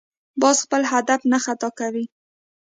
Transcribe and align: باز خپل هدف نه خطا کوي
باز 0.41 0.57
خپل 0.65 0.81
هدف 0.91 1.21
نه 1.31 1.39
خطا 1.45 1.69
کوي 1.79 2.05